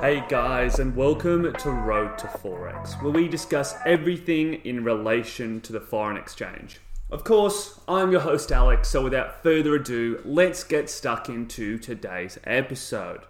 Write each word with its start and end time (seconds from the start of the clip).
Hey 0.00 0.24
guys, 0.26 0.78
and 0.78 0.96
welcome 0.96 1.52
to 1.52 1.70
Road 1.70 2.16
to 2.16 2.26
Forex, 2.26 3.02
where 3.02 3.12
we 3.12 3.28
discuss 3.28 3.74
everything 3.84 4.54
in 4.64 4.82
relation 4.82 5.60
to 5.60 5.72
the 5.74 5.80
foreign 5.80 6.16
exchange. 6.16 6.80
Of 7.10 7.24
course, 7.24 7.78
I'm 7.86 8.10
your 8.10 8.22
host 8.22 8.52
Alex, 8.52 8.88
so 8.88 9.04
without 9.04 9.42
further 9.42 9.74
ado, 9.74 10.22
let's 10.24 10.64
get 10.64 10.88
stuck 10.88 11.28
into 11.28 11.76
today's 11.76 12.38
episode. 12.44 13.20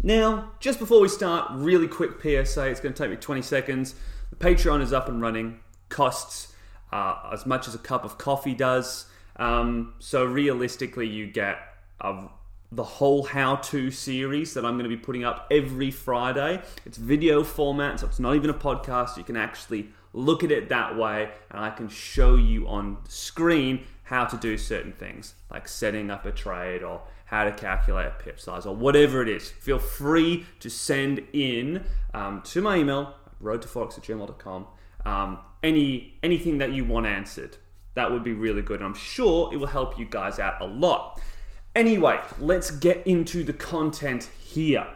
Now, 0.00 0.52
just 0.60 0.78
before 0.78 1.00
we 1.00 1.08
start, 1.08 1.50
really 1.50 1.88
quick 1.88 2.22
PSA, 2.22 2.68
it's 2.68 2.78
going 2.78 2.94
to 2.94 3.02
take 3.02 3.10
me 3.10 3.16
20 3.16 3.42
seconds. 3.42 3.96
The 4.30 4.36
Patreon 4.36 4.82
is 4.82 4.92
up 4.92 5.08
and 5.08 5.20
running, 5.20 5.58
costs 5.88 6.54
uh, 6.92 7.30
as 7.32 7.44
much 7.44 7.66
as 7.66 7.74
a 7.74 7.78
cup 7.78 8.04
of 8.04 8.18
coffee 8.18 8.54
does. 8.54 9.06
Um, 9.34 9.94
so, 9.98 10.24
realistically, 10.24 11.08
you 11.08 11.26
get 11.26 11.58
a 12.00 12.28
the 12.72 12.82
whole 12.82 13.22
how 13.22 13.56
to 13.56 13.90
series 13.90 14.54
that 14.54 14.64
I'm 14.64 14.78
going 14.78 14.88
to 14.90 14.96
be 14.96 15.00
putting 15.00 15.24
up 15.24 15.46
every 15.50 15.90
Friday. 15.90 16.62
It's 16.86 16.96
video 16.96 17.44
format, 17.44 18.00
so 18.00 18.06
it's 18.06 18.18
not 18.18 18.34
even 18.34 18.48
a 18.48 18.54
podcast. 18.54 19.18
You 19.18 19.24
can 19.24 19.36
actually 19.36 19.90
look 20.14 20.42
at 20.42 20.50
it 20.50 20.70
that 20.70 20.96
way, 20.96 21.30
and 21.50 21.60
I 21.60 21.70
can 21.70 21.88
show 21.88 22.34
you 22.34 22.66
on 22.66 22.96
screen 23.08 23.84
how 24.04 24.24
to 24.24 24.38
do 24.38 24.56
certain 24.56 24.92
things, 24.92 25.34
like 25.50 25.68
setting 25.68 26.10
up 26.10 26.24
a 26.24 26.32
trade 26.32 26.82
or 26.82 27.02
how 27.26 27.44
to 27.44 27.52
calculate 27.52 28.06
a 28.06 28.22
pip 28.22 28.40
size 28.40 28.64
or 28.64 28.74
whatever 28.74 29.22
it 29.22 29.28
is. 29.28 29.50
Feel 29.50 29.78
free 29.78 30.46
to 30.60 30.70
send 30.70 31.26
in 31.34 31.84
um, 32.14 32.40
to 32.42 32.62
my 32.62 32.78
email, 32.78 33.14
roadtoforex 33.42 33.98
at 33.98 34.04
gmail.com, 34.04 34.66
um, 35.04 35.38
any, 35.62 36.18
anything 36.22 36.58
that 36.58 36.72
you 36.72 36.86
want 36.86 37.04
answered. 37.04 37.58
That 37.94 38.10
would 38.10 38.24
be 38.24 38.32
really 38.32 38.62
good. 38.62 38.80
And 38.80 38.86
I'm 38.86 38.94
sure 38.94 39.52
it 39.52 39.58
will 39.58 39.66
help 39.66 39.98
you 39.98 40.06
guys 40.06 40.38
out 40.38 40.60
a 40.60 40.66
lot. 40.66 41.20
Anyway, 41.74 42.20
let's 42.38 42.70
get 42.70 43.04
into 43.06 43.42
the 43.42 43.52
content 43.52 44.30
here. 44.38 44.86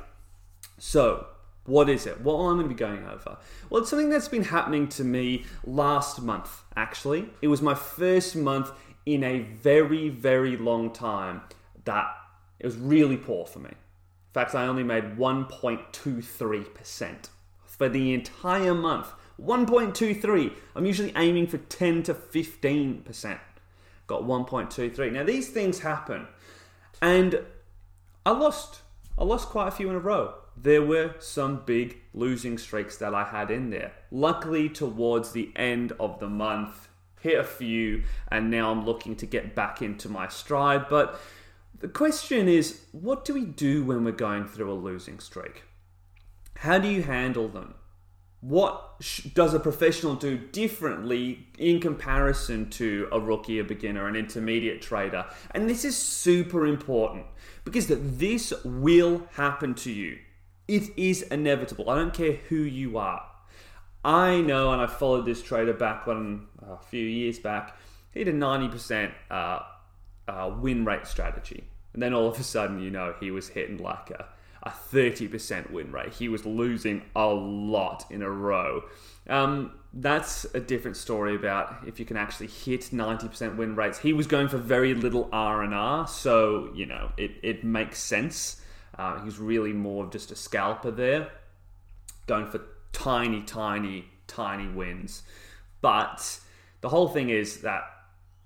So, 0.78 1.26
what 1.64 1.88
is 1.88 2.06
it? 2.06 2.20
What 2.20 2.34
I'm 2.34 2.56
going 2.56 2.68
to 2.68 2.74
be 2.74 2.74
going 2.74 3.02
over? 3.05 3.38
Well, 3.70 3.80
it's 3.80 3.91
something 3.91 4.10
that's 4.10 4.28
been 4.28 4.44
happening 4.44 4.86
to 4.91 5.02
me 5.02 5.46
last 5.64 6.20
month, 6.20 6.62
actually. 6.77 7.30
It 7.41 7.48
was 7.48 7.62
my 7.62 7.74
first 7.74 8.36
month 8.36 8.70
in 9.06 9.24
a 9.24 9.38
very, 9.41 10.10
very 10.10 10.58
long 10.58 10.92
time 10.92 11.41
that 11.84 12.14
it 12.58 12.66
was 12.66 12.77
really 12.77 13.16
poor 13.16 13.46
for 13.46 13.61
me. 13.61 13.70
In 13.70 13.77
fact, 14.34 14.55
I 14.55 14.66
only 14.66 14.83
made 14.83 15.16
1.23% 15.16 17.28
for 17.64 17.88
the 17.88 18.12
entire 18.12 18.74
month. 18.74 19.06
1.23. 19.40 20.52
I'm 20.74 20.84
usually 20.84 21.14
aiming 21.16 21.46
for 21.46 21.56
10 21.58 22.02
to 22.05 22.14
15%. 22.14 23.38
Got 24.06 24.22
1.23. 24.22 25.12
Now, 25.12 25.24
these 25.24 25.48
things 25.48 25.80
happen 25.80 26.27
and 27.00 27.41
I 28.25 28.30
lost. 28.30 28.80
I 29.19 29.25
lost 29.25 29.48
quite 29.48 29.69
a 29.69 29.70
few 29.70 29.89
in 29.89 29.97
a 29.97 30.00
row. 30.00 30.34
There 30.56 30.83
were 30.83 31.14
some 31.19 31.62
big 31.64 31.98
losing 32.12 32.58
streaks 32.58 32.97
that 32.98 33.14
I 33.14 33.25
had 33.25 33.50
in 33.50 33.70
there. 33.70 33.92
Luckily, 34.11 34.69
towards 34.69 35.33
the 35.33 35.52
end 35.56 35.92
of 36.00 36.19
the 36.19 36.28
month, 36.28 36.89
hit 37.20 37.39
a 37.39 37.44
few, 37.44 38.02
and 38.28 38.50
now 38.50 38.70
I'm 38.70 38.84
looking 38.84 39.17
to 39.17 39.27
get 39.27 39.55
back 39.55 39.83
into 39.83 40.08
my 40.08 40.28
stride. 40.28 40.89
But 40.89 41.20
the 41.78 41.89
question 41.89 42.48
is 42.48 42.80
what 42.92 43.24
do 43.24 43.34
we 43.34 43.44
do 43.44 43.84
when 43.84 44.05
we're 44.05 44.12
going 44.12 44.47
through 44.47 44.72
a 44.72 44.74
losing 44.74 45.19
streak? 45.19 45.62
How 46.56 46.78
do 46.78 46.89
you 46.89 47.02
handle 47.02 47.48
them? 47.48 47.74
What 48.47 49.00
does 49.34 49.55
a 49.55 49.58
professional 49.58 50.14
do 50.14 50.39
differently 50.39 51.48
in 51.58 51.80
comparison 51.80 52.70
to 52.70 53.08
a 53.11 53.19
rookie, 53.19 53.58
a 53.58 53.64
beginner, 53.64 54.06
an 54.06 54.14
intermediate 54.14 54.80
trader? 54.80 55.27
And 55.50 55.69
this 55.69 55.84
is 55.84 55.97
super 55.97 56.64
important 56.64 57.27
because 57.64 57.89
this 57.89 58.52
will 58.64 59.27
happen 59.33 59.74
to 59.74 59.91
you. 59.91 60.19
It 60.69 60.97
is 60.97 61.22
inevitable. 61.22 61.91
I 61.91 61.97
don't 61.97 62.14
care 62.14 62.34
who 62.48 62.56
you 62.56 62.98
are. 62.98 63.24
I 64.05 64.41
know, 64.41 64.72
and 64.72 64.80
I 64.80 64.86
followed 64.86 65.27
this 65.27 65.42
trader 65.42 65.74
back 65.74 66.06
when 66.06 66.46
a 66.63 66.77
few 66.77 67.05
years 67.05 67.40
back. 67.40 67.77
He 68.13 68.20
had 68.20 68.28
a 68.28 68.33
ninety 68.33 68.68
percent 68.68 69.13
uh, 69.28 69.61
uh, 70.28 70.55
win 70.57 70.84
rate 70.84 71.08
strategy, 71.08 71.64
and 71.92 72.01
then 72.01 72.14
all 72.14 72.28
of 72.28 72.39
a 72.39 72.45
sudden, 72.45 72.80
you 72.80 72.90
know, 72.90 73.14
he 73.18 73.33
was 73.33 73.48
hitting 73.48 73.78
like 73.78 74.11
a 74.11 74.27
a 74.62 74.70
30% 74.70 75.70
win 75.70 75.92
rate. 75.92 76.12
He 76.14 76.28
was 76.28 76.44
losing 76.44 77.02
a 77.14 77.27
lot 77.27 78.05
in 78.11 78.22
a 78.22 78.30
row. 78.30 78.83
Um, 79.28 79.72
that's 79.92 80.44
a 80.55 80.61
different 80.61 80.96
story 80.96 81.34
about 81.34 81.77
if 81.86 81.98
you 81.98 82.05
can 82.05 82.17
actually 82.17 82.48
hit 82.48 82.83
90% 82.83 83.56
win 83.56 83.74
rates. 83.74 83.98
He 83.98 84.12
was 84.12 84.27
going 84.27 84.48
for 84.48 84.58
very 84.58 84.95
little 84.95 85.28
R&R, 85.33 86.06
so, 86.06 86.70
you 86.74 86.86
know, 86.86 87.12
it, 87.16 87.33
it 87.42 87.64
makes 87.64 87.98
sense. 87.98 88.61
Uh, 88.98 89.22
he's 89.22 89.39
really 89.39 89.72
more 89.72 90.05
of 90.05 90.11
just 90.11 90.30
a 90.30 90.36
scalper 90.36 90.90
there, 90.90 91.30
going 92.27 92.46
for 92.46 92.61
tiny, 92.92 93.42
tiny, 93.42 94.06
tiny 94.27 94.68
wins. 94.68 95.22
But 95.80 96.40
the 96.80 96.89
whole 96.89 97.08
thing 97.08 97.30
is 97.30 97.62
that 97.62 97.83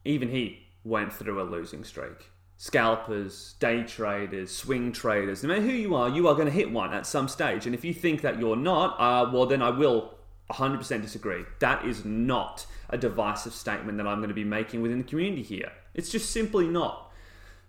even 0.04 0.30
he 0.30 0.66
went 0.84 1.12
through 1.12 1.40
a 1.40 1.44
losing 1.44 1.84
streak 1.84 2.30
scalpers, 2.60 3.54
day 3.58 3.82
traders, 3.82 4.54
swing 4.54 4.92
traders, 4.92 5.42
no 5.42 5.48
matter 5.48 5.62
who 5.62 5.72
you 5.72 5.94
are, 5.94 6.10
you 6.10 6.28
are 6.28 6.34
going 6.34 6.44
to 6.44 6.52
hit 6.52 6.70
one 6.70 6.92
at 6.92 7.06
some 7.06 7.26
stage. 7.26 7.64
And 7.64 7.74
if 7.74 7.86
you 7.86 7.94
think 7.94 8.20
that 8.20 8.38
you're 8.38 8.54
not, 8.54 9.00
uh, 9.00 9.30
well, 9.32 9.46
then 9.46 9.62
I 9.62 9.70
will 9.70 10.12
100% 10.50 11.00
disagree. 11.00 11.44
That 11.60 11.86
is 11.86 12.04
not 12.04 12.66
a 12.90 12.98
divisive 12.98 13.54
statement 13.54 13.96
that 13.96 14.06
I'm 14.06 14.18
going 14.18 14.28
to 14.28 14.34
be 14.34 14.44
making 14.44 14.82
within 14.82 14.98
the 14.98 15.04
community 15.04 15.42
here. 15.42 15.72
It's 15.94 16.10
just 16.10 16.32
simply 16.32 16.68
not. 16.68 17.10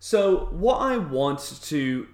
So, 0.02 0.50
what 0.52 0.80
I 0.80 0.98
want 0.98 1.40
to 1.62 2.08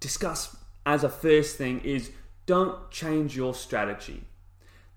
discuss 0.00 0.56
as 0.84 1.04
a 1.04 1.08
first 1.08 1.56
thing 1.56 1.78
is 1.82 2.10
don't 2.44 2.90
change 2.90 3.36
your 3.36 3.54
strategy. 3.54 4.24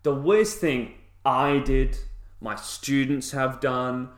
The 0.01 0.15
worst 0.15 0.57
thing 0.57 0.95
I 1.23 1.59
did, 1.59 1.95
my 2.41 2.55
students 2.55 3.31
have 3.31 3.59
done, 3.59 4.09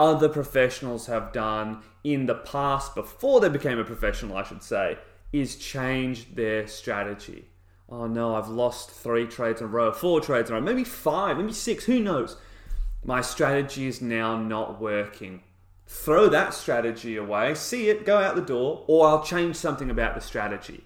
other 0.00 0.30
professionals 0.30 1.06
have 1.06 1.30
done 1.30 1.82
in 2.02 2.24
the 2.24 2.34
past, 2.34 2.94
before 2.94 3.38
they 3.38 3.50
became 3.50 3.78
a 3.78 3.84
professional, 3.84 4.38
I 4.38 4.42
should 4.42 4.62
say, 4.62 4.96
is 5.30 5.56
change 5.56 6.34
their 6.34 6.66
strategy. 6.66 7.44
Oh 7.86 8.06
no, 8.06 8.34
I've 8.34 8.48
lost 8.48 8.90
three 8.90 9.26
trades 9.26 9.60
in 9.60 9.66
a 9.66 9.70
row, 9.70 9.92
four 9.92 10.22
trades 10.22 10.48
in 10.48 10.56
a 10.56 10.58
row, 10.58 10.64
maybe 10.64 10.84
five, 10.84 11.36
maybe 11.36 11.52
six, 11.52 11.84
who 11.84 12.00
knows? 12.00 12.38
My 13.04 13.20
strategy 13.20 13.86
is 13.86 14.00
now 14.00 14.38
not 14.38 14.80
working. 14.80 15.42
Throw 15.86 16.28
that 16.28 16.54
strategy 16.54 17.16
away, 17.16 17.54
see 17.54 17.90
it, 17.90 18.06
go 18.06 18.18
out 18.18 18.36
the 18.36 18.42
door, 18.42 18.84
or 18.86 19.06
I'll 19.06 19.22
change 19.22 19.56
something 19.56 19.90
about 19.90 20.14
the 20.14 20.22
strategy. 20.22 20.84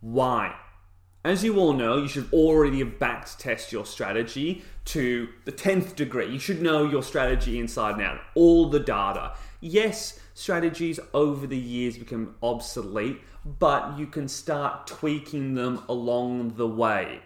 Why? 0.00 0.54
As 1.24 1.42
you 1.42 1.56
all 1.58 1.72
know, 1.72 1.96
you 1.96 2.08
should 2.08 2.30
already 2.34 2.80
have 2.80 2.98
backed 2.98 3.38
test 3.38 3.72
your 3.72 3.86
strategy 3.86 4.62
to 4.84 5.30
the 5.46 5.52
10th 5.52 5.96
degree. 5.96 6.30
You 6.30 6.38
should 6.38 6.60
know 6.60 6.86
your 6.86 7.02
strategy 7.02 7.58
inside 7.58 7.94
and 7.94 8.02
out, 8.02 8.20
all 8.34 8.68
the 8.68 8.78
data. 8.78 9.32
Yes, 9.62 10.20
strategies 10.34 11.00
over 11.14 11.46
the 11.46 11.56
years 11.56 11.96
become 11.96 12.34
obsolete, 12.42 13.22
but 13.58 13.98
you 13.98 14.06
can 14.06 14.28
start 14.28 14.86
tweaking 14.86 15.54
them 15.54 15.82
along 15.88 16.56
the 16.56 16.68
way. 16.68 17.20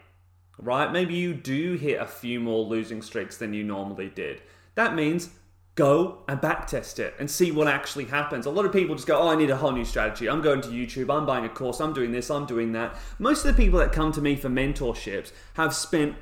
Right? 0.59 0.93
Maybe 0.93 1.15
you 1.15 1.35
do 1.35 1.75
hit 1.75 2.01
a 2.01 2.07
few 2.07 2.39
more 2.39 2.65
losing 2.65 3.03
streaks 3.03 3.37
than 3.37 3.53
you 3.53 3.65
normally 3.65 4.11
did. 4.11 4.43
That 4.77 4.95
means 4.95 5.31
go 5.79 6.19
and 6.27 6.41
backtest 6.41 6.99
it 6.99 7.15
and 7.21 7.31
see 7.31 7.53
what 7.53 7.69
actually 7.69 8.05
happens. 8.05 8.47
A 8.47 8.51
lot 8.51 8.65
of 8.65 8.73
people 8.73 8.97
just 8.97 9.07
go, 9.07 9.17
Oh, 9.17 9.29
I 9.29 9.37
need 9.37 9.49
a 9.49 9.57
whole 9.57 9.71
new 9.71 9.85
strategy. 9.85 10.29
I'm 10.29 10.43
going 10.43 10.61
to 10.63 10.69
YouTube, 10.71 11.17
I'm 11.17 11.25
buying 11.25 11.45
a 11.45 11.49
course, 11.49 11.81
I'm 11.81 11.93
doing 11.93 12.11
this, 12.11 12.33
I'm 12.33 12.47
doing 12.47 12.73
that. 12.73 12.97
Most 13.21 13.45
of 13.45 13.57
the 13.57 13.63
people 13.63 13.79
that 13.79 13.93
come 13.93 14.11
to 14.13 14.21
me 14.21 14.35
for 14.35 14.49
mentorships 14.49 15.31
have 15.55 15.73
spent 15.73 16.17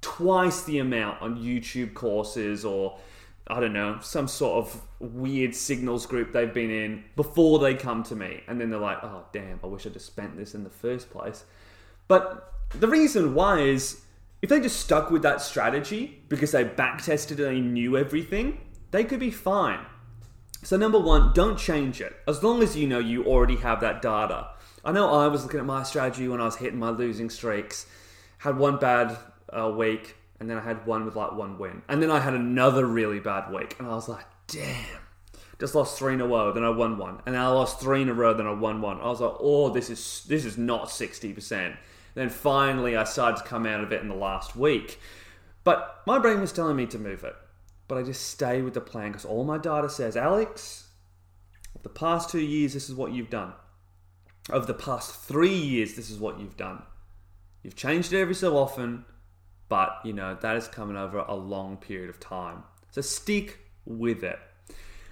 twice 0.00 0.62
the 0.62 0.78
amount 0.78 1.20
on 1.20 1.36
YouTube 1.36 1.92
courses 1.92 2.64
or 2.64 2.98
I 3.48 3.60
don't 3.60 3.74
know, 3.74 3.98
some 4.00 4.28
sort 4.28 4.64
of 4.64 4.82
weird 4.98 5.54
signals 5.54 6.06
group 6.06 6.32
they've 6.32 6.52
been 6.52 6.70
in 6.70 7.04
before 7.16 7.58
they 7.58 7.74
come 7.74 8.02
to 8.04 8.16
me. 8.16 8.40
And 8.48 8.58
then 8.58 8.70
they're 8.70 8.80
like, 8.80 8.98
oh, 9.02 9.26
damn, 9.32 9.60
I 9.62 9.66
wish 9.66 9.86
I'd 9.86 9.92
just 9.92 10.06
spent 10.06 10.38
this 10.38 10.54
in 10.54 10.64
the 10.64 10.70
first 10.70 11.10
place. 11.10 11.44
But 12.08 12.54
the 12.70 12.88
reason 12.88 13.34
why 13.34 13.60
is 13.60 14.00
if 14.40 14.48
they 14.48 14.58
just 14.58 14.80
stuck 14.80 15.10
with 15.10 15.22
that 15.22 15.42
strategy 15.42 16.22
because 16.28 16.52
they 16.52 16.64
backtested 16.64 17.32
and 17.32 17.46
they 17.46 17.60
knew 17.60 17.96
everything, 17.96 18.58
they 18.90 19.04
could 19.04 19.20
be 19.20 19.30
fine. 19.30 19.80
So, 20.62 20.76
number 20.76 20.98
one, 20.98 21.32
don't 21.32 21.58
change 21.58 22.00
it. 22.00 22.16
As 22.26 22.42
long 22.42 22.62
as 22.62 22.76
you 22.76 22.86
know 22.86 22.98
you 22.98 23.24
already 23.24 23.56
have 23.56 23.80
that 23.82 24.02
data. 24.02 24.48
I 24.84 24.92
know 24.92 25.12
I 25.12 25.28
was 25.28 25.42
looking 25.42 25.60
at 25.60 25.66
my 25.66 25.82
strategy 25.82 26.28
when 26.28 26.40
I 26.40 26.44
was 26.44 26.56
hitting 26.56 26.78
my 26.78 26.90
losing 26.90 27.28
streaks, 27.30 27.86
had 28.38 28.56
one 28.56 28.78
bad 28.78 29.16
uh, 29.52 29.68
week, 29.70 30.16
and 30.38 30.48
then 30.48 30.56
I 30.56 30.60
had 30.60 30.86
one 30.86 31.04
with 31.04 31.16
like 31.16 31.32
one 31.32 31.58
win. 31.58 31.82
And 31.88 32.02
then 32.02 32.10
I 32.10 32.20
had 32.20 32.34
another 32.34 32.86
really 32.86 33.20
bad 33.20 33.52
week, 33.52 33.76
and 33.78 33.88
I 33.88 33.94
was 33.94 34.08
like, 34.08 34.24
damn. 34.46 35.02
Just 35.58 35.74
lost 35.74 35.98
three 35.98 36.14
in 36.14 36.20
a 36.20 36.26
row, 36.26 36.52
then 36.52 36.64
I 36.64 36.70
won 36.70 36.98
one, 36.98 37.22
and 37.24 37.34
then 37.34 37.42
I 37.42 37.48
lost 37.48 37.80
three 37.80 38.02
in 38.02 38.10
a 38.10 38.14
row, 38.14 38.34
then 38.34 38.46
I 38.46 38.52
won 38.52 38.82
one. 38.82 39.00
I 39.00 39.06
was 39.06 39.22
like, 39.22 39.36
"Oh, 39.40 39.70
this 39.70 39.88
is 39.88 40.26
this 40.28 40.44
is 40.44 40.58
not 40.58 40.90
sixty 40.90 41.32
percent." 41.32 41.76
Then 42.14 42.28
finally, 42.28 42.94
I 42.94 43.04
started 43.04 43.38
to 43.38 43.48
come 43.48 43.64
out 43.64 43.82
of 43.82 43.90
it 43.90 44.02
in 44.02 44.08
the 44.08 44.14
last 44.14 44.54
week, 44.54 45.00
but 45.64 46.02
my 46.06 46.18
brain 46.18 46.42
was 46.42 46.52
telling 46.52 46.76
me 46.76 46.84
to 46.88 46.98
move 46.98 47.24
it 47.24 47.36
but 47.88 47.98
I 47.98 48.02
just 48.02 48.28
stay 48.28 48.62
with 48.62 48.74
the 48.74 48.80
plan 48.80 49.12
because 49.12 49.24
all 49.24 49.44
my 49.44 49.58
data 49.58 49.88
says, 49.88 50.16
Alex, 50.16 50.88
the 51.82 51.88
past 51.88 52.30
two 52.30 52.40
years, 52.40 52.74
this 52.74 52.88
is 52.88 52.94
what 52.96 53.12
you've 53.12 53.30
done. 53.30 53.52
over 54.50 54.66
the 54.66 54.74
past 54.74 55.14
three 55.14 55.56
years, 55.56 55.94
this 55.94 56.10
is 56.10 56.18
what 56.18 56.38
you've 56.40 56.56
done. 56.56 56.82
You've 57.62 57.76
changed 57.76 58.12
it 58.12 58.20
every 58.20 58.34
so 58.34 58.56
often, 58.56 59.04
but 59.68 60.00
you 60.04 60.12
know 60.12 60.36
that 60.40 60.56
is 60.56 60.68
coming 60.68 60.96
over 60.96 61.18
a 61.18 61.34
long 61.34 61.76
period 61.76 62.10
of 62.10 62.20
time. 62.20 62.62
So 62.90 63.00
stick 63.00 63.58
with 63.84 64.22
it. 64.22 64.38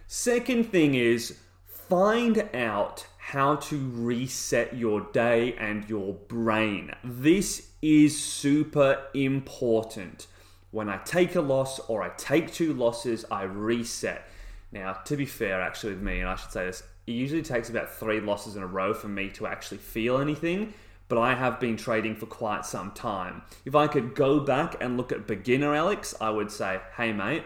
Second 0.06 0.70
thing 0.70 0.94
is 0.94 1.38
find 1.66 2.48
out 2.54 3.06
how 3.18 3.56
to 3.56 3.90
reset 3.90 4.76
your 4.76 5.00
day 5.12 5.54
and 5.58 5.88
your 5.88 6.14
brain. 6.14 6.92
This 7.02 7.70
is 7.82 8.20
super 8.20 9.02
important. 9.14 10.26
When 10.74 10.88
I 10.88 10.96
take 11.04 11.36
a 11.36 11.40
loss 11.40 11.78
or 11.78 12.02
I 12.02 12.08
take 12.16 12.52
two 12.52 12.72
losses, 12.72 13.24
I 13.30 13.44
reset. 13.44 14.26
Now, 14.72 14.94
to 15.04 15.16
be 15.16 15.24
fair, 15.24 15.62
actually, 15.62 15.92
with 15.92 16.02
me, 16.02 16.18
and 16.18 16.28
I 16.28 16.34
should 16.34 16.50
say 16.50 16.66
this, 16.66 16.82
it 17.06 17.12
usually 17.12 17.42
takes 17.42 17.70
about 17.70 17.94
three 17.94 18.18
losses 18.18 18.56
in 18.56 18.62
a 18.64 18.66
row 18.66 18.92
for 18.92 19.06
me 19.06 19.28
to 19.34 19.46
actually 19.46 19.78
feel 19.78 20.18
anything, 20.18 20.74
but 21.06 21.16
I 21.16 21.34
have 21.34 21.60
been 21.60 21.76
trading 21.76 22.16
for 22.16 22.26
quite 22.26 22.66
some 22.66 22.90
time. 22.90 23.42
If 23.64 23.76
I 23.76 23.86
could 23.86 24.16
go 24.16 24.40
back 24.40 24.82
and 24.82 24.96
look 24.96 25.12
at 25.12 25.28
beginner 25.28 25.76
Alex, 25.76 26.12
I 26.20 26.30
would 26.30 26.50
say, 26.50 26.80
hey, 26.96 27.12
mate, 27.12 27.44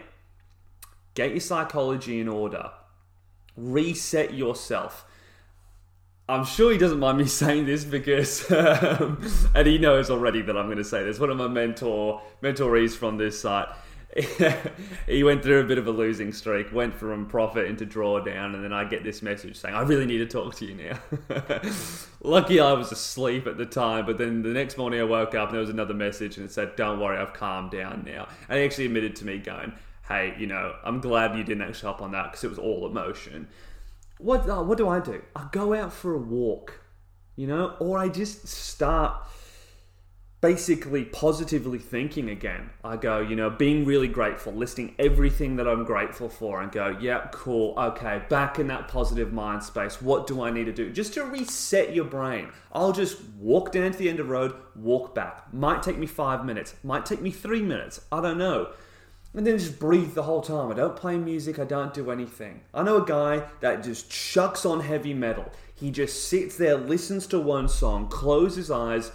get 1.13 1.29
your 1.29 1.39
psychology 1.39 2.19
in 2.19 2.27
order, 2.27 2.71
reset 3.55 4.33
yourself. 4.33 5.05
I'm 6.29 6.45
sure 6.45 6.71
he 6.71 6.77
doesn't 6.77 6.99
mind 6.99 7.17
me 7.17 7.25
saying 7.27 7.65
this 7.65 7.83
because, 7.83 8.49
um, 8.51 9.21
and 9.55 9.67
he 9.67 9.77
knows 9.79 10.09
already 10.09 10.41
that 10.43 10.55
I'm 10.55 10.67
going 10.67 10.77
to 10.77 10.83
say 10.83 11.03
this. 11.03 11.19
One 11.19 11.31
of 11.31 11.37
my 11.37 11.47
mentor 11.47 12.21
mentorees 12.43 12.95
from 12.95 13.17
this 13.17 13.41
site, 13.41 13.67
he 15.07 15.23
went 15.23 15.43
through 15.43 15.61
a 15.61 15.63
bit 15.63 15.77
of 15.77 15.87
a 15.87 15.91
losing 15.91 16.31
streak, 16.31 16.71
went 16.71 16.93
from 16.93 17.27
profit 17.27 17.65
into 17.65 17.85
drawdown, 17.85 18.53
and 18.53 18.63
then 18.63 18.73
I 18.73 18.83
get 18.83 19.03
this 19.03 19.21
message 19.21 19.57
saying, 19.57 19.73
"I 19.73 19.81
really 19.81 20.05
need 20.05 20.19
to 20.19 20.25
talk 20.27 20.55
to 20.55 20.65
you 20.65 20.75
now." 20.75 21.61
Lucky 22.21 22.59
I 22.59 22.73
was 22.73 22.91
asleep 22.91 23.47
at 23.47 23.57
the 23.57 23.65
time, 23.65 24.05
but 24.05 24.17
then 24.17 24.43
the 24.43 24.49
next 24.49 24.77
morning 24.77 24.99
I 24.99 25.03
woke 25.03 25.35
up 25.35 25.49
and 25.49 25.53
there 25.55 25.61
was 25.61 25.69
another 25.69 25.93
message 25.93 26.37
and 26.37 26.45
it 26.45 26.51
said, 26.51 26.75
"Don't 26.75 26.99
worry, 26.99 27.17
I've 27.17 27.33
calmed 27.33 27.71
down 27.71 28.03
now." 28.05 28.27
And 28.47 28.59
he 28.59 28.65
actually 28.65 28.85
admitted 28.85 29.15
to 29.17 29.25
me, 29.25 29.39
going, 29.39 29.73
"Hey, 30.07 30.35
you 30.39 30.47
know, 30.47 30.75
I'm 30.83 31.01
glad 31.01 31.37
you 31.37 31.43
didn't 31.43 31.63
actually 31.63 31.91
hop 31.91 32.01
on 32.01 32.11
that 32.11 32.31
because 32.31 32.43
it 32.43 32.49
was 32.49 32.59
all 32.59 32.87
emotion." 32.87 33.47
What 34.19 34.49
uh, 34.49 34.61
what 34.61 34.77
do 34.77 34.87
I 34.87 34.99
do? 34.99 35.21
I 35.33 35.47
go 35.51 35.73
out 35.73 35.93
for 35.93 36.13
a 36.13 36.17
walk, 36.17 36.81
you 37.37 37.47
know, 37.47 37.75
or 37.79 37.97
I 37.97 38.09
just 38.09 38.47
start 38.47 39.25
basically 40.41 41.05
positively 41.05 41.79
thinking 41.79 42.29
again. 42.29 42.69
I 42.83 42.97
go, 42.97 43.19
you 43.19 43.37
know, 43.37 43.49
being 43.49 43.85
really 43.85 44.09
grateful, 44.09 44.51
listing 44.51 44.93
everything 44.99 45.55
that 45.55 45.69
I'm 45.69 45.85
grateful 45.85 46.27
for, 46.27 46.61
and 46.61 46.69
go, 46.69 46.97
yeah, 46.99 47.29
cool, 47.31 47.73
okay, 47.77 48.21
back 48.29 48.59
in 48.59 48.67
that 48.67 48.89
positive 48.89 49.31
mind 49.31 49.63
space. 49.63 50.01
What 50.01 50.27
do 50.27 50.41
I 50.41 50.51
need 50.51 50.65
to 50.65 50.73
do? 50.73 50.91
Just 50.91 51.13
to 51.13 51.23
reset 51.23 51.95
your 51.95 52.05
brain. 52.05 52.49
I'll 52.73 52.91
just 52.91 53.23
walk 53.37 53.71
down 53.71 53.91
to 53.93 53.97
the 53.97 54.09
end 54.09 54.19
of 54.19 54.27
the 54.27 54.33
road, 54.33 54.53
walk 54.75 55.15
back. 55.15 55.53
Might 55.53 55.81
take 55.81 55.97
me 55.97 56.07
five 56.07 56.43
minutes, 56.43 56.75
might 56.83 57.05
take 57.05 57.21
me 57.21 57.31
three 57.31 57.61
minutes. 57.61 58.01
I 58.11 58.21
don't 58.21 58.37
know. 58.37 58.73
And 59.33 59.45
then 59.45 59.57
just 59.59 59.79
breathe 59.79 60.15
the 60.15 60.23
whole 60.23 60.41
time. 60.41 60.71
I 60.71 60.75
don't 60.75 60.95
play 60.95 61.17
music, 61.17 61.59
I 61.59 61.65
don't 61.65 61.93
do 61.93 62.09
anything. 62.09 62.61
I 62.73 62.83
know 62.83 63.03
a 63.03 63.05
guy 63.05 63.43
that 63.59 63.83
just 63.83 64.09
chucks 64.09 64.65
on 64.65 64.79
heavy 64.79 65.13
metal. 65.13 65.51
He 65.75 65.91
just 65.91 66.27
sits 66.27 66.57
there, 66.57 66.75
listens 66.75 67.27
to 67.27 67.39
one 67.39 67.69
song, 67.69 68.09
closes 68.09 68.71
eyes, 68.71 69.11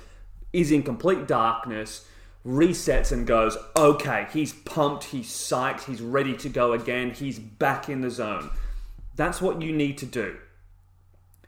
is 0.53 0.71
in 0.71 0.83
complete 0.83 1.27
darkness, 1.27 2.07
resets 2.47 3.11
and 3.11 3.27
goes, 3.27 3.57
okay, 3.77 4.29
he's 4.33 4.53
pumped, 4.53 5.05
he's 5.05 5.29
psyched, 5.29 5.85
he's 5.85 6.01
ready 6.01 6.37
to 6.37 6.49
go 6.49 6.73
again, 6.73 7.11
he's 7.11 7.39
back 7.39 7.89
in 7.89 8.01
the 8.01 8.11
zone. 8.11 8.51
That's 9.17 9.41
what 9.41 9.63
you 9.63 9.73
need 9.73 9.99
to 9.99 10.07
do. 10.07 10.37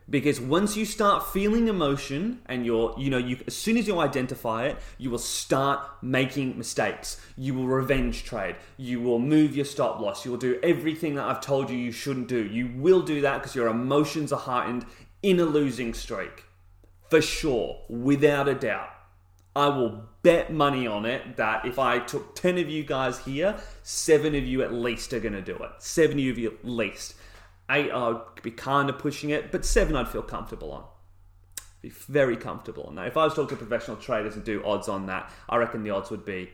Because 0.08 0.40
once 0.40 0.76
you 0.76 0.84
start 0.84 1.32
feeling 1.32 1.66
emotion 1.66 2.40
and 2.46 2.64
you're, 2.64 2.94
you 2.96 3.10
know, 3.10 3.18
you 3.18 3.38
as 3.46 3.56
soon 3.56 3.76
as 3.76 3.88
you 3.88 3.98
identify 3.98 4.66
it, 4.66 4.78
you 4.98 5.10
will 5.10 5.18
start 5.18 5.80
making 6.00 6.56
mistakes. 6.56 7.20
You 7.36 7.54
will 7.54 7.66
revenge 7.66 8.24
trade. 8.24 8.54
You 8.76 9.00
will 9.00 9.18
move 9.18 9.56
your 9.56 9.64
stop 9.64 10.00
loss. 10.00 10.24
You 10.24 10.30
will 10.30 10.38
do 10.38 10.60
everything 10.62 11.16
that 11.16 11.24
I've 11.24 11.40
told 11.40 11.70
you 11.70 11.76
you 11.76 11.90
shouldn't 11.90 12.28
do. 12.28 12.44
You 12.44 12.70
will 12.76 13.02
do 13.02 13.20
that 13.22 13.38
because 13.38 13.56
your 13.56 13.66
emotions 13.66 14.32
are 14.32 14.38
heightened 14.38 14.86
in 15.22 15.40
a 15.40 15.44
losing 15.44 15.92
streak. 15.92 16.44
For 17.10 17.20
sure, 17.20 17.80
without 17.88 18.48
a 18.48 18.54
doubt. 18.54 18.90
I 19.56 19.68
will 19.68 20.02
bet 20.22 20.52
money 20.52 20.86
on 20.86 21.06
it 21.06 21.38
that 21.38 21.64
if 21.64 21.78
I 21.78 21.98
took 21.98 22.34
10 22.34 22.58
of 22.58 22.68
you 22.68 22.84
guys 22.84 23.20
here, 23.20 23.56
seven 23.82 24.34
of 24.34 24.44
you 24.44 24.62
at 24.62 24.72
least 24.72 25.14
are 25.14 25.20
going 25.20 25.32
to 25.32 25.40
do 25.40 25.56
it. 25.56 25.70
Seven 25.78 26.18
of 26.28 26.38
you 26.38 26.48
at 26.48 26.64
least. 26.64 27.14
Eight, 27.70 27.90
I'd 27.90 28.20
be 28.42 28.50
kind 28.50 28.88
of 28.88 28.98
pushing 28.98 29.30
it, 29.30 29.50
but 29.50 29.64
seven 29.64 29.96
I'd 29.96 30.08
feel 30.08 30.22
comfortable 30.22 30.72
on. 30.72 30.84
Be 31.82 31.88
very 31.90 32.36
comfortable 32.36 32.84
on 32.84 32.94
that. 32.94 33.08
If 33.08 33.16
I 33.16 33.24
was 33.24 33.34
talking 33.34 33.56
to 33.56 33.64
professional 33.64 33.96
traders 33.96 34.36
and 34.36 34.44
do 34.44 34.64
odds 34.64 34.88
on 34.88 35.06
that, 35.06 35.30
I 35.48 35.56
reckon 35.56 35.82
the 35.82 35.90
odds 35.90 36.10
would 36.10 36.24
be 36.24 36.50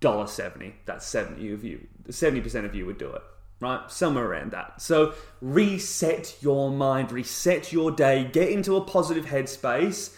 $1.70. 0.00 0.72
That's 0.84 1.06
70 1.06 1.52
of 1.52 1.64
you. 1.64 1.86
70% 2.08 2.64
of 2.64 2.74
you 2.74 2.86
would 2.86 2.98
do 2.98 3.10
it 3.10 3.22
right? 3.60 3.90
Somewhere 3.90 4.26
around 4.26 4.52
that. 4.52 4.80
So 4.80 5.14
reset 5.40 6.36
your 6.40 6.70
mind, 6.70 7.12
reset 7.12 7.72
your 7.72 7.90
day, 7.90 8.28
get 8.30 8.50
into 8.50 8.76
a 8.76 8.80
positive 8.80 9.26
headspace, 9.26 10.14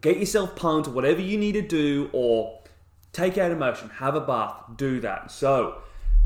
get 0.00 0.18
yourself 0.18 0.54
pumped, 0.54 0.88
whatever 0.88 1.20
you 1.20 1.38
need 1.38 1.52
to 1.52 1.62
do, 1.62 2.10
or 2.12 2.60
take 3.12 3.38
out 3.38 3.50
emotion, 3.50 3.88
have 3.88 4.14
a 4.14 4.20
bath, 4.20 4.54
do 4.76 5.00
that. 5.00 5.30
So, 5.30 5.78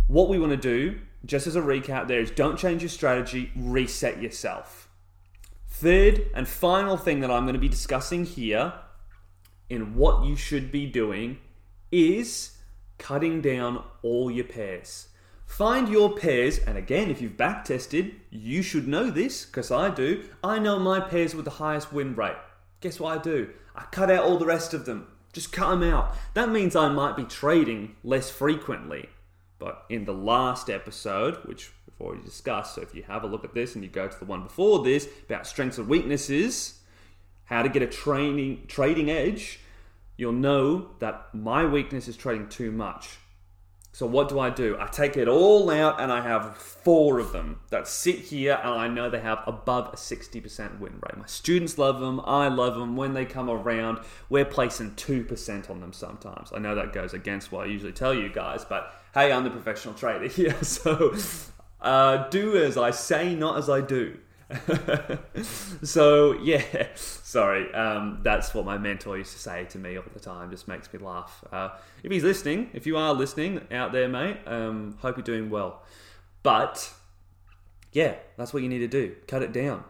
what 0.08 0.28
we 0.28 0.38
want 0.38 0.50
to 0.50 0.56
do, 0.56 0.98
just 1.24 1.46
as 1.46 1.56
a 1.56 1.60
recap, 1.60 2.08
there 2.08 2.20
is 2.20 2.30
don't 2.30 2.58
change 2.58 2.82
your 2.82 2.88
strategy, 2.88 3.50
reset 3.56 4.20
yourself. 4.22 4.88
Third 5.68 6.26
and 6.34 6.46
final 6.46 6.96
thing 6.96 7.20
that 7.20 7.30
I'm 7.30 7.44
going 7.44 7.54
to 7.54 7.60
be 7.60 7.68
discussing 7.68 8.24
here 8.24 8.72
in 9.68 9.94
what 9.94 10.24
you 10.24 10.36
should 10.36 10.70
be 10.70 10.86
doing 10.86 11.38
is 11.90 12.56
cutting 12.98 13.40
down 13.40 13.82
all 14.02 14.30
your 14.30 14.44
pairs. 14.44 15.08
Find 15.46 15.88
your 15.88 16.14
pairs, 16.14 16.58
and 16.58 16.78
again, 16.78 17.10
if 17.10 17.20
you've 17.20 17.36
back 17.36 17.64
tested, 17.64 18.14
you 18.30 18.62
should 18.62 18.88
know 18.88 19.10
this 19.10 19.44
because 19.44 19.70
I 19.70 19.90
do. 19.90 20.24
I 20.42 20.58
know 20.58 20.78
my 20.78 21.00
pairs 21.00 21.34
with 21.34 21.44
the 21.44 21.50
highest 21.52 21.92
win 21.92 22.14
rate. 22.14 22.36
Guess 22.80 22.98
what 22.98 23.18
I 23.18 23.22
do? 23.22 23.50
I 23.76 23.82
cut 23.90 24.10
out 24.10 24.24
all 24.24 24.38
the 24.38 24.46
rest 24.46 24.72
of 24.72 24.86
them. 24.86 25.08
Just 25.32 25.52
cut 25.52 25.70
them 25.70 25.82
out. 25.82 26.14
That 26.34 26.50
means 26.50 26.74
I 26.74 26.88
might 26.88 27.16
be 27.16 27.24
trading 27.24 27.96
less 28.02 28.30
frequently. 28.30 29.08
But 29.62 29.84
in 29.88 30.06
the 30.06 30.12
last 30.12 30.68
episode, 30.68 31.36
which 31.44 31.70
we've 31.86 32.04
already 32.04 32.24
discussed, 32.24 32.74
so 32.74 32.82
if 32.82 32.96
you 32.96 33.04
have 33.04 33.22
a 33.22 33.28
look 33.28 33.44
at 33.44 33.54
this 33.54 33.76
and 33.76 33.84
you 33.84 33.88
go 33.88 34.08
to 34.08 34.18
the 34.18 34.24
one 34.24 34.42
before 34.42 34.82
this 34.82 35.08
about 35.24 35.46
strengths 35.46 35.78
and 35.78 35.86
weaknesses, 35.86 36.80
how 37.44 37.62
to 37.62 37.68
get 37.68 37.80
a 37.80 37.86
training 37.86 38.64
trading 38.66 39.08
edge, 39.08 39.60
you'll 40.16 40.32
know 40.32 40.90
that 40.98 41.32
my 41.32 41.64
weakness 41.64 42.08
is 42.08 42.16
trading 42.16 42.48
too 42.48 42.72
much. 42.72 43.18
So 43.92 44.04
what 44.04 44.28
do 44.28 44.40
I 44.40 44.50
do? 44.50 44.76
I 44.80 44.86
take 44.88 45.16
it 45.16 45.28
all 45.28 45.70
out 45.70 46.00
and 46.00 46.10
I 46.10 46.22
have 46.22 46.56
four 46.56 47.20
of 47.20 47.30
them 47.30 47.60
that 47.70 47.86
sit 47.86 48.16
here 48.16 48.58
and 48.64 48.72
I 48.72 48.88
know 48.88 49.10
they 49.10 49.20
have 49.20 49.44
above 49.46 49.92
a 49.92 49.96
60% 49.96 50.80
win 50.80 50.94
rate. 50.94 51.16
My 51.16 51.26
students 51.26 51.78
love 51.78 52.00
them, 52.00 52.20
I 52.24 52.48
love 52.48 52.74
them. 52.74 52.96
When 52.96 53.14
they 53.14 53.26
come 53.26 53.48
around, 53.48 54.00
we're 54.28 54.44
placing 54.44 54.92
2% 54.92 55.70
on 55.70 55.80
them 55.80 55.92
sometimes. 55.92 56.50
I 56.52 56.58
know 56.58 56.74
that 56.74 56.92
goes 56.92 57.14
against 57.14 57.52
what 57.52 57.68
I 57.68 57.70
usually 57.70 57.92
tell 57.92 58.12
you 58.12 58.28
guys, 58.28 58.64
but 58.64 58.92
hey, 59.14 59.32
I'm 59.32 59.44
the 59.44 59.50
professional 59.50 59.94
trader 59.94 60.26
here, 60.28 60.62
so 60.62 61.14
uh, 61.80 62.28
do 62.28 62.56
as 62.56 62.76
I 62.76 62.90
say, 62.90 63.34
not 63.34 63.58
as 63.58 63.68
I 63.68 63.80
do. 63.80 64.18
so 65.82 66.32
yeah, 66.42 66.62
sorry. 66.94 67.72
Um, 67.72 68.20
that's 68.22 68.54
what 68.54 68.64
my 68.64 68.78
mentor 68.78 69.16
used 69.16 69.32
to 69.32 69.38
say 69.38 69.64
to 69.66 69.78
me 69.78 69.96
all 69.96 70.04
the 70.12 70.20
time. 70.20 70.50
Just 70.50 70.68
makes 70.68 70.92
me 70.92 70.98
laugh. 70.98 71.44
Uh, 71.50 71.70
if 72.02 72.12
he's 72.12 72.22
listening, 72.22 72.70
if 72.72 72.86
you 72.86 72.96
are 72.96 73.14
listening 73.14 73.60
out 73.70 73.92
there, 73.92 74.08
mate, 74.08 74.38
um, 74.46 74.96
hope 75.00 75.16
you're 75.16 75.24
doing 75.24 75.50
well. 75.50 75.82
But 76.42 76.92
yeah, 77.92 78.16
that's 78.36 78.52
what 78.52 78.62
you 78.62 78.68
need 78.68 78.80
to 78.80 78.88
do. 78.88 79.16
Cut 79.26 79.42
it 79.42 79.52
down. 79.52 79.84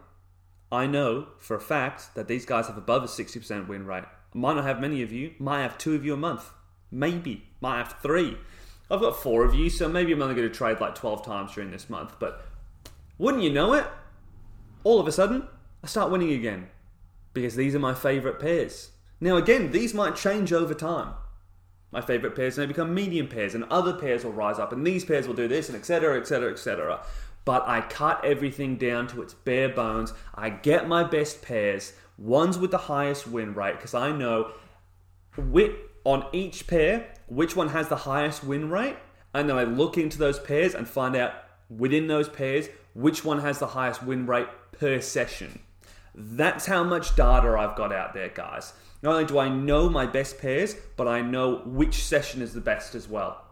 I 0.71 0.87
know 0.87 1.27
for 1.37 1.55
a 1.55 1.61
fact 1.61 2.15
that 2.15 2.27
these 2.27 2.45
guys 2.45 2.67
have 2.67 2.77
above 2.77 3.03
a 3.03 3.07
60% 3.07 3.67
win 3.67 3.85
rate. 3.85 4.05
Might 4.33 4.55
not 4.55 4.63
have 4.63 4.81
many 4.81 5.03
of 5.03 5.11
you. 5.11 5.33
Might 5.37 5.61
have 5.61 5.77
two 5.77 5.93
of 5.93 6.03
you 6.03 6.13
a 6.13 6.17
month. 6.17 6.49
Maybe. 6.89 7.43
Might 7.61 7.77
have 7.77 7.95
three. 8.01 8.37
I've 8.93 9.01
got 9.01 9.21
four 9.21 9.43
of 9.43 9.55
you, 9.55 9.69
so 9.69 9.89
maybe 9.89 10.13
I'm 10.13 10.21
only 10.21 10.35
going 10.35 10.47
to 10.47 10.53
trade 10.53 10.79
like 10.79 10.95
12 10.95 11.25
times 11.25 11.53
during 11.53 11.71
this 11.71 11.89
month. 11.89 12.15
But 12.19 12.45
wouldn't 13.17 13.43
you 13.43 13.51
know 13.51 13.73
it? 13.73 13.85
all 14.83 14.99
of 14.99 15.07
a 15.07 15.11
sudden, 15.11 15.47
I 15.83 15.87
start 15.87 16.11
winning 16.11 16.31
again 16.31 16.67
because 17.33 17.55
these 17.55 17.73
are 17.75 17.79
my 17.79 17.93
favorite 17.93 18.39
pairs. 18.39 18.91
Now, 19.19 19.37
again, 19.37 19.71
these 19.71 19.93
might 19.93 20.15
change 20.15 20.51
over 20.51 20.73
time. 20.73 21.13
My 21.91 22.01
favorite 22.01 22.35
pairs 22.35 22.57
may 22.57 22.65
become 22.65 22.93
medium 22.93 23.27
pairs, 23.27 23.53
and 23.53 23.63
other 23.65 23.93
pairs 23.93 24.25
will 24.25 24.33
rise 24.33 24.59
up, 24.59 24.73
and 24.73 24.85
these 24.85 25.05
pairs 25.05 25.27
will 25.27 25.35
do 25.35 25.47
this, 25.47 25.69
and 25.69 25.77
etc., 25.77 26.19
etc., 26.19 26.51
etc. 26.51 27.05
But 27.45 27.67
I 27.67 27.81
cut 27.81 28.23
everything 28.25 28.77
down 28.77 29.07
to 29.07 29.21
its 29.21 29.33
bare 29.33 29.69
bones. 29.69 30.13
I 30.33 30.49
get 30.49 30.87
my 30.87 31.03
best 31.03 31.41
pairs, 31.41 31.93
ones 32.17 32.57
with 32.57 32.71
the 32.71 32.77
highest 32.77 33.27
win 33.27 33.53
rate, 33.53 33.75
because 33.75 33.93
I 33.93 34.11
know 34.11 34.53
on 36.03 36.25
each 36.33 36.67
pair 36.67 37.13
which 37.27 37.55
one 37.55 37.69
has 37.69 37.87
the 37.87 37.95
highest 37.97 38.43
win 38.43 38.69
rate, 38.69 38.97
and 39.33 39.49
then 39.49 39.57
I 39.57 39.63
look 39.63 39.97
into 39.97 40.17
those 40.17 40.39
pairs 40.39 40.75
and 40.75 40.87
find 40.87 41.15
out 41.15 41.33
within 41.69 42.07
those 42.07 42.29
pairs 42.29 42.67
which 42.93 43.25
one 43.25 43.39
has 43.39 43.59
the 43.59 43.67
highest 43.67 44.03
win 44.03 44.25
rate 44.25 44.47
per 44.71 45.01
session. 45.01 45.59
That's 46.13 46.67
how 46.67 46.83
much 46.83 47.15
data 47.15 47.57
I've 47.57 47.75
got 47.75 47.91
out 47.91 48.13
there, 48.13 48.29
guys. 48.29 48.73
Not 49.01 49.13
only 49.13 49.25
do 49.25 49.39
I 49.39 49.49
know 49.49 49.89
my 49.89 50.05
best 50.05 50.37
pairs, 50.37 50.75
but 50.95 51.07
I 51.07 51.21
know 51.21 51.61
which 51.65 52.03
session 52.03 52.41
is 52.41 52.53
the 52.53 52.61
best 52.61 52.93
as 52.95 53.09
well. 53.09 53.43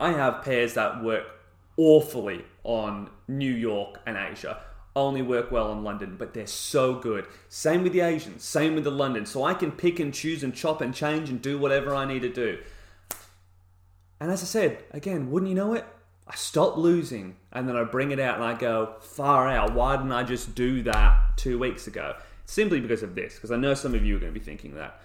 I 0.00 0.12
have 0.12 0.42
pairs 0.42 0.74
that 0.74 1.02
work 1.02 1.24
awfully 1.76 2.44
on 2.64 3.10
New 3.28 3.52
York 3.52 4.00
and 4.06 4.16
Asia 4.16 4.60
only 5.00 5.22
work 5.22 5.50
well 5.50 5.72
in 5.72 5.84
London, 5.84 6.16
but 6.18 6.34
they're 6.34 6.46
so 6.46 6.94
good. 6.94 7.26
Same 7.48 7.82
with 7.82 7.92
the 7.92 8.00
Asians, 8.00 8.44
same 8.44 8.74
with 8.74 8.84
the 8.84 8.90
London. 8.90 9.26
So 9.26 9.44
I 9.44 9.54
can 9.54 9.72
pick 9.72 10.00
and 10.00 10.12
choose 10.12 10.42
and 10.42 10.54
chop 10.54 10.80
and 10.80 10.94
change 10.94 11.30
and 11.30 11.40
do 11.40 11.58
whatever 11.58 11.94
I 11.94 12.04
need 12.04 12.22
to 12.22 12.32
do. 12.32 12.58
And 14.20 14.30
as 14.30 14.42
I 14.42 14.46
said, 14.46 14.84
again, 14.90 15.30
wouldn't 15.30 15.48
you 15.48 15.54
know 15.54 15.74
it? 15.74 15.84
I 16.26 16.34
stop 16.34 16.76
losing 16.76 17.36
and 17.52 17.68
then 17.68 17.76
I 17.76 17.84
bring 17.84 18.10
it 18.10 18.20
out 18.20 18.34
and 18.34 18.44
I 18.44 18.54
go, 18.54 18.96
far 19.00 19.48
out. 19.48 19.74
Why 19.74 19.96
didn't 19.96 20.12
I 20.12 20.22
just 20.22 20.54
do 20.54 20.82
that 20.82 21.36
two 21.36 21.58
weeks 21.58 21.86
ago? 21.86 22.16
Simply 22.44 22.80
because 22.80 23.02
of 23.02 23.14
this, 23.14 23.34
because 23.34 23.50
I 23.50 23.56
know 23.56 23.74
some 23.74 23.94
of 23.94 24.04
you 24.04 24.16
are 24.16 24.20
going 24.20 24.32
to 24.32 24.38
be 24.38 24.44
thinking 24.44 24.74
that. 24.74 25.00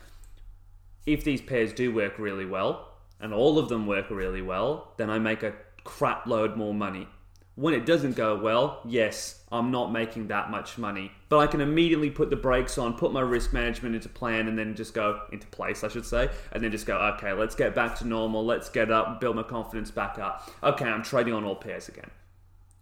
If 1.05 1.23
these 1.23 1.41
pairs 1.41 1.73
do 1.73 1.93
work 1.93 2.17
really 2.17 2.45
well, 2.45 2.89
and 3.19 3.33
all 3.33 3.57
of 3.57 3.69
them 3.69 3.87
work 3.87 4.09
really 4.09 4.41
well, 4.41 4.91
then 4.97 5.09
I 5.09 5.17
make 5.17 5.43
a 5.43 5.53
crap 5.85 6.27
load 6.27 6.57
more 6.57 6.73
money. 6.73 7.07
When 7.55 7.75
it 7.75 7.85
doesn't 7.85 8.15
go 8.15 8.35
well, 8.35 8.81
yes, 8.83 9.43
I'm 9.51 9.69
not 9.69 9.91
making 9.91 10.29
that 10.29 10.49
much 10.49 10.79
money, 10.79 11.11
but 11.29 11.37
I 11.37 11.45
can 11.45 11.61
immediately 11.61 12.09
put 12.09 12.31
the 12.31 12.35
brakes 12.35 12.79
on, 12.79 12.95
put 12.95 13.13
my 13.13 13.21
risk 13.21 13.53
management 13.53 13.93
into 13.93 14.09
plan, 14.09 14.47
and 14.47 14.57
then 14.57 14.73
just 14.73 14.95
go 14.95 15.21
into 15.31 15.45
place, 15.47 15.83
I 15.83 15.87
should 15.89 16.05
say, 16.05 16.29
and 16.51 16.63
then 16.63 16.71
just 16.71 16.87
go, 16.87 16.97
okay, 17.15 17.31
let's 17.33 17.53
get 17.53 17.75
back 17.75 17.95
to 17.99 18.07
normal, 18.07 18.43
let's 18.43 18.69
get 18.69 18.91
up, 18.91 19.21
build 19.21 19.35
my 19.35 19.43
confidence 19.43 19.91
back 19.91 20.17
up. 20.17 20.49
Okay, 20.63 20.85
I'm 20.85 21.03
trading 21.03 21.35
on 21.35 21.43
all 21.43 21.55
pairs 21.55 21.87
again. 21.87 22.09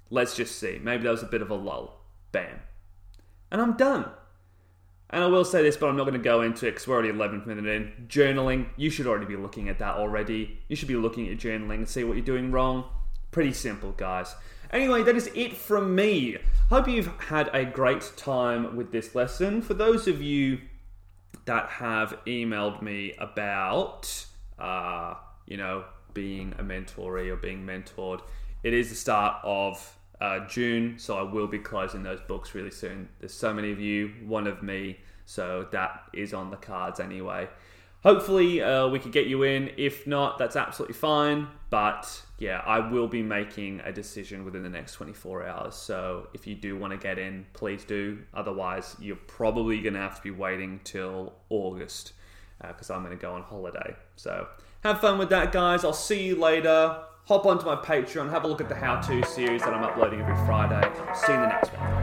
Let's 0.09 0.35
just 0.35 0.57
see. 0.57 0.79
Maybe 0.81 1.03
that 1.03 1.11
was 1.11 1.23
a 1.23 1.27
bit 1.27 1.41
of 1.41 1.49
a 1.49 1.55
lull. 1.55 2.05
Bam. 2.31 2.61
And 3.51 3.61
I'm 3.61 3.75
done. 3.75 4.09
And 5.09 5.21
I 5.21 5.27
will 5.27 5.43
say 5.43 5.61
this, 5.61 5.75
but 5.75 5.89
I'm 5.89 5.97
not 5.97 6.03
going 6.03 6.13
to 6.13 6.23
go 6.23 6.41
into 6.41 6.65
it 6.67 6.71
because 6.71 6.87
we're 6.87 6.95
already 6.95 7.09
11 7.09 7.43
minutes 7.45 7.67
in. 7.67 8.07
Journaling, 8.07 8.67
you 8.77 8.89
should 8.89 9.07
already 9.07 9.25
be 9.25 9.35
looking 9.35 9.67
at 9.67 9.79
that 9.79 9.95
already. 9.95 10.59
You 10.69 10.77
should 10.77 10.87
be 10.87 10.95
looking 10.95 11.27
at 11.27 11.43
your 11.43 11.59
journaling 11.59 11.75
and 11.75 11.89
see 11.89 12.05
what 12.05 12.15
you're 12.15 12.25
doing 12.25 12.51
wrong. 12.51 12.85
Pretty 13.31 13.51
simple, 13.51 13.91
guys. 13.91 14.33
Anyway, 14.71 15.03
that 15.03 15.17
is 15.17 15.29
it 15.35 15.57
from 15.57 15.93
me. 15.93 16.37
Hope 16.69 16.87
you've 16.87 17.11
had 17.17 17.49
a 17.53 17.65
great 17.65 18.13
time 18.15 18.77
with 18.77 18.93
this 18.93 19.13
lesson. 19.13 19.61
For 19.61 19.73
those 19.73 20.07
of 20.07 20.21
you 20.21 20.59
that 21.43 21.67
have 21.67 22.17
emailed 22.25 22.81
me 22.81 23.13
about, 23.19 24.25
uh, 24.57 25.15
you 25.45 25.57
know, 25.57 25.83
being 26.13 26.53
a 26.57 26.63
mentoree 26.63 27.29
or 27.29 27.35
being 27.35 27.65
mentored, 27.65 28.21
it 28.63 28.73
is 28.73 28.87
the 28.89 28.95
start 28.95 29.41
of 29.43 29.97
uh, 30.21 30.47
June, 30.47 30.97
so 30.97 31.17
I 31.17 31.23
will 31.23 31.47
be 31.47 31.59
closing 31.59 32.03
those 32.03 32.21
books 32.21 32.55
really 32.55 32.71
soon. 32.71 33.09
There's 33.19 33.33
so 33.33 33.53
many 33.53 33.73
of 33.73 33.79
you, 33.81 34.13
one 34.25 34.47
of 34.47 34.63
me, 34.63 34.99
so 35.25 35.67
that 35.73 36.03
is 36.13 36.33
on 36.33 36.49
the 36.49 36.57
cards 36.57 37.01
anyway. 37.01 37.49
Hopefully, 38.03 38.61
uh, 38.61 38.87
we 38.87 38.99
could 38.99 39.11
get 39.11 39.27
you 39.27 39.43
in. 39.43 39.71
If 39.77 40.07
not, 40.07 40.37
that's 40.37 40.55
absolutely 40.55 40.95
fine. 40.95 41.47
But 41.69 42.21
yeah, 42.39 42.61
I 42.65 42.79
will 42.79 43.07
be 43.07 43.21
making 43.21 43.81
a 43.85 43.91
decision 43.91 44.43
within 44.43 44.63
the 44.63 44.69
next 44.69 44.93
24 44.93 45.45
hours. 45.45 45.75
So 45.75 46.27
if 46.33 46.47
you 46.47 46.55
do 46.55 46.77
want 46.77 46.91
to 46.91 46.97
get 46.97 47.19
in, 47.19 47.45
please 47.53 47.83
do. 47.83 48.19
Otherwise, 48.33 48.95
you're 48.99 49.15
probably 49.15 49.79
going 49.81 49.93
to 49.93 49.99
have 49.99 50.15
to 50.15 50.21
be 50.21 50.31
waiting 50.31 50.81
till 50.83 51.33
August 51.49 52.13
because 52.67 52.89
uh, 52.89 52.95
I'm 52.95 53.03
going 53.03 53.15
to 53.15 53.21
go 53.21 53.33
on 53.33 53.43
holiday. 53.43 53.95
So 54.15 54.47
have 54.83 54.99
fun 54.99 55.17
with 55.17 55.29
that, 55.29 55.51
guys. 55.51 55.85
I'll 55.85 55.93
see 55.93 56.23
you 56.23 56.35
later. 56.35 57.03
Hop 57.25 57.45
onto 57.45 57.65
my 57.65 57.75
Patreon, 57.75 58.29
have 58.31 58.43
a 58.43 58.47
look 58.47 58.61
at 58.61 58.67
the 58.67 58.75
how 58.75 58.99
to 58.99 59.23
series 59.23 59.61
that 59.61 59.73
I'm 59.73 59.83
uploading 59.83 60.21
every 60.21 60.35
Friday. 60.45 60.91
See 61.13 61.31
you 61.31 61.35
in 61.35 61.41
the 61.41 61.47
next 61.47 61.69
one. 61.69 62.00